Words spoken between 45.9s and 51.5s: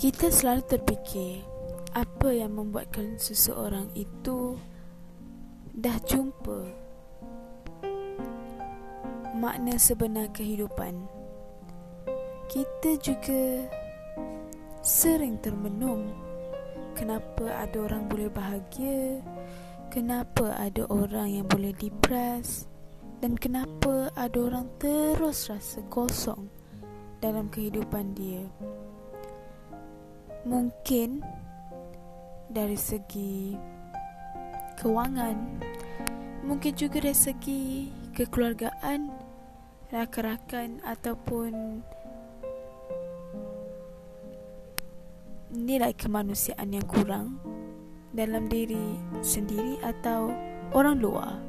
kemanusiaan yang kurang dalam diri sendiri atau orang luar.